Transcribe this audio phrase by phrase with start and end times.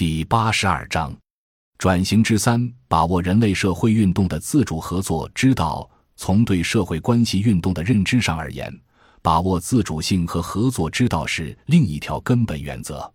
[0.00, 1.14] 第八十二章，
[1.76, 5.86] 转型之三：把握人类社会运动的自主合作之道。
[6.16, 8.74] 从对社会关系运动的认知上而言，
[9.20, 13.12] 把握自主性和合作之道是另一条根本原则。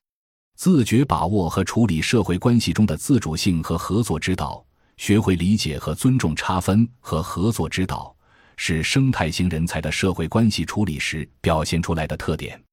[0.57, 4.63] 自觉把握和处理社会关系中的自主性和合作之道，
[4.97, 8.15] 学会理解和尊重差分和合作之道。
[8.57, 12.63] 是生态型人才的社会关系处理时表现出来的特点。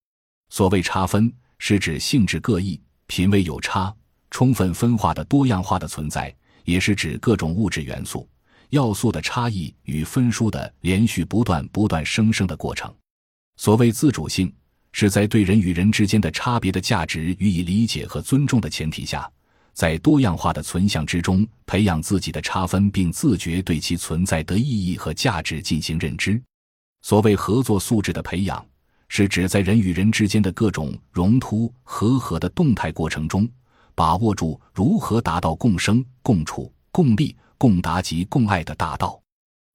[0.51, 3.91] 所谓差分，是指性质各异、品位有差、
[4.33, 6.35] 充分分化的多样化的存在，
[6.65, 8.27] 也是指各种物质元素、
[8.71, 12.93] 要素的差异与分殊的连续不断、不断生生的过程。
[13.59, 14.51] 所谓自主性，
[14.93, 19.31] 是在对人与人之间的差别的价值予以理解和尊重的前提下。
[19.75, 26.41] 在多样化的存像之中培养自己的差分，并自觉对其存在的意义和价值进行认知。
[27.03, 28.65] 所谓合作素质的培养，
[29.09, 33.47] 是指在人与人之间的各种融突合合的动态过程中，
[33.95, 39.21] 把握住如何达到共生、共处、共利、共达及共爱的大道。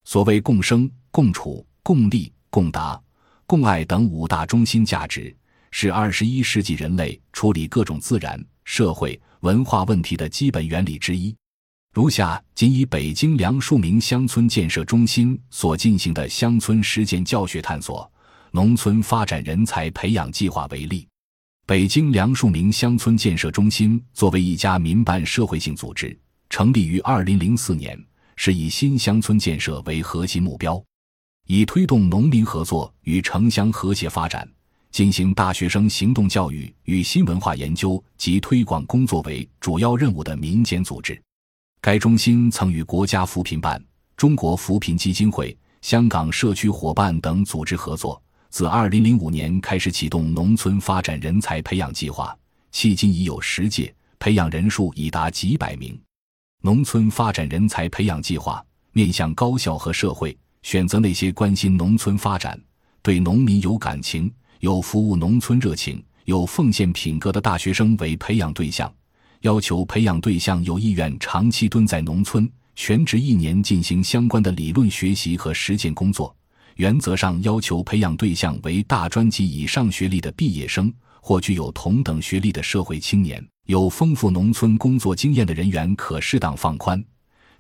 [0.05, 3.01] 所谓共生、共处、共利、共达、
[3.45, 5.35] 共爱等五大中心价值，
[5.71, 9.19] 是二十一世纪人类处理各种自然、社会。
[9.41, 11.33] 文化问题的基本原理之一，
[11.93, 18.11] 如下仅以北京梁漱溟乡村建设中心所进行的乡村实践教学探索
[18.49, 21.07] 农村发展人才培养计划为例。
[21.67, 26.17] 北京梁漱溟乡村建设中心作为一家民办社会性组织，
[26.49, 28.01] 成立于二零零四年，
[28.37, 30.81] 是以新乡村建设为核心目标，
[31.45, 34.49] 以推动农民合作与城乡和谐发展。
[34.91, 41.21] 进行大学生行动教育与新文化研究及推广工作为主要任务的民间组织。
[41.81, 43.83] 该中心曾与国家扶贫办、
[44.15, 52.35] 中国扶贫基金会、香港社区伙伴等组织合作，自2005年开始启动农村发展人才培养计划，
[52.73, 55.99] 迄今已有十届，培养人数已达几百名。
[56.61, 62.59] 农村发展人才培养计划面向高校和社会，选择那些关心农村发展、
[63.02, 64.31] 对农民有感情。
[64.59, 68.91] 有服务农村热情、有奉献品格的大学生为培养对象，
[69.41, 76.36] 要求培养对象有意愿长期蹲在农村，全职一年进行相关的理论学习和实践工作。
[76.77, 83.45] 原则上要求培养对象为大专及以上学历的毕业生或具有同等学历的社会青年。
[83.65, 87.04] 有丰富农村工作经验的人员可适当放宽，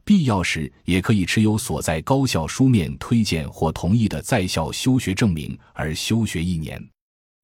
[0.05, 6.81] 必要时也可以持有所在高校书面推荐或同意的在校休学证明而休学一年。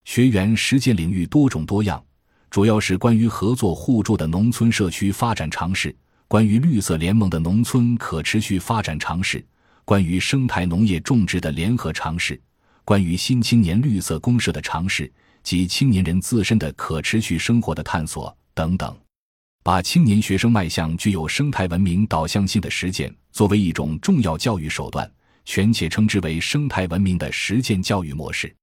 [0.06, 2.02] 学员实践领域多种多样，
[2.50, 5.94] 主要是关于合作互助的农村社区发展尝试，
[6.28, 9.44] 关于绿色联盟的农村可持续发展尝试，
[9.86, 12.40] 关于生态农业种植的联合尝试，
[12.86, 15.12] 关于新青年绿色公社的尝试
[15.44, 18.98] 及青年人自身的可持续生活的探索等等，
[19.62, 25.10] 把青年学生迈向具有生态文明导向性的实践作为一种重要教育手段，
[25.44, 28.54] 权且称之为生态文明的实践教育模式。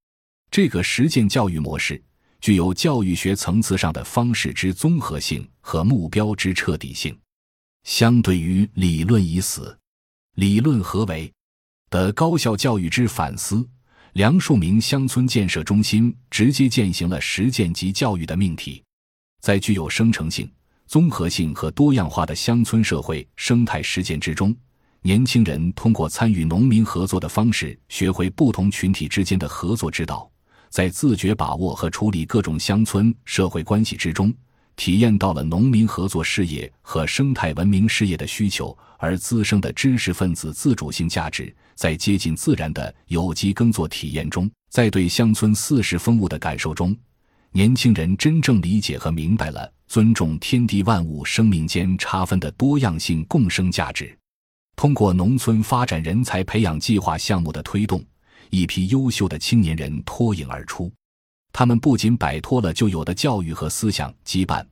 [0.50, 2.02] 这个实践教育模式
[2.40, 7.16] 具有教育学层次上的方式之综合性和目标之彻底性。
[7.84, 9.76] 相对于理论已死，
[10.40, 11.30] 理论何为
[11.90, 13.62] 的高校教育之反思，
[14.14, 18.82] 梁漱溟乡村建设中心直接践行了实践及教育的命题。
[19.42, 20.50] 在具有生成性、
[20.86, 24.56] 综合性和多样化的乡村社会生态实践之中，
[25.02, 30.26] 年轻人通过参与农民合作的方式，学会不同群体之间的合作之道。
[30.70, 34.32] 在自觉把握和处理各种乡村社会关系之中，
[34.80, 41.54] 体验到了农民合作事业和生态文明事业的需求而滋生的知识分子自主性价值。
[41.74, 46.96] 在接近自然的有机耕作体验中，在对乡村四时风物的感受中，
[47.52, 54.16] 年轻人真正理解和明白了尊重天地万物生命间差分的多样性共生价值。
[54.76, 58.02] 通过农村发展人才培养计划项目的推动。
[58.48, 60.90] 一批优秀的青年人脱颖而出，
[61.52, 64.64] 他们不仅摆脱了旧有的教育和思想羁绊，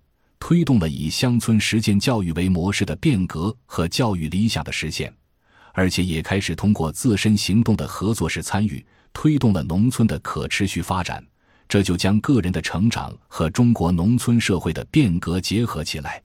[0.49, 5.13] 推动了以乡村实践教育为模式的变革和教育理想的实现，
[5.75, 11.23] 而且也开始通过自身行动的合作式参与，推动了农村的可持续发展。
[11.69, 16.23] 这就将个人的成长和中国农村社会的变革结合起来。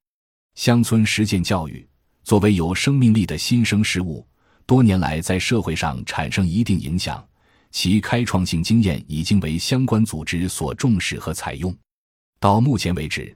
[0.56, 1.86] 乡村实践教育
[2.24, 4.26] 作为有生命力的新生事物，
[4.66, 7.22] 多年来在社会上产生一定影响。
[7.72, 11.76] 其开创性经验已经为相关组织所重视和采用。
[12.40, 13.36] 到目前为止，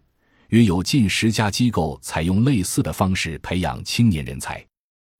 [0.49, 4.65] 约有近十家机构采用类似的方式培养青年人才，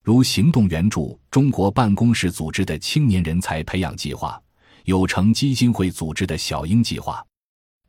[0.02, 4.42] 如行动援助中国办公室组织的青年人才培养计划、
[4.86, 7.22] 有成基金会组织的小鹰计划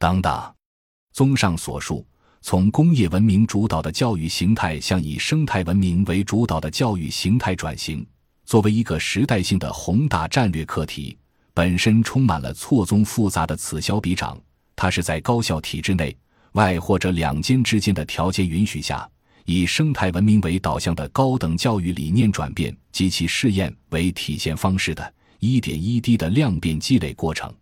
[0.01, 0.55] 等等。
[1.13, 2.05] 综上所述，
[2.41, 8.05] 从工业文明主导的教育形态向以生态文明为主导的教育形态转型，
[8.47, 11.17] 作为一个时代性的宏大战略课题，
[11.55, 14.37] 本身充满了错综复杂的此消彼长。
[14.75, 16.17] 它是在高校体制内
[16.53, 19.09] 外或者两间之间的条件允许下，
[19.45, 27.53] 以生态文明为导向的高等教育理念转变及其试验为体现方式的一点一滴的量变积累过程。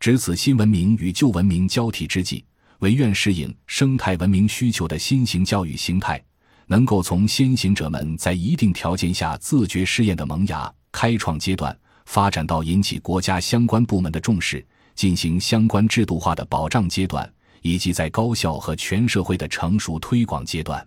[0.00, 2.44] 值此新文明与旧文明交替之际。
[2.80, 6.22] 唯愿适应生态文明需求的新型教育形态，
[6.68, 11.76] 能够从先行者们在一定条件下自觉试验的萌芽、开创阶段，
[12.06, 14.64] 发展到引起国家相关部门的重视、
[14.94, 17.28] 进行相关制度化的保障阶段，
[17.62, 20.86] 以及在高校和全社会的成熟推广阶段。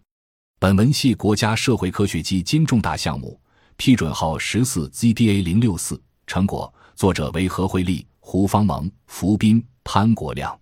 [0.59, 3.39] 本文系国家社会科学基金重大项目，
[3.77, 10.55] 批准号十四 ZDA 零六四，成果作者为何惠利、胡方萌、福斌、潘国亮。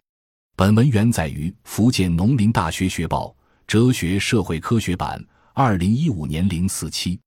[0.56, 3.36] 本文原载于福建农林大学学报
[3.68, 5.24] 哲学社会科学版，
[5.54, 7.20] 二零一五年零四期。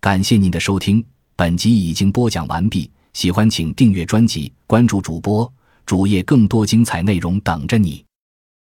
[0.00, 1.04] 感谢您的收听，
[1.36, 2.90] 本集已经播讲完毕。
[3.12, 5.52] 喜欢请订阅专辑，关注主播
[5.86, 8.04] 主页，更多精彩内容等着你。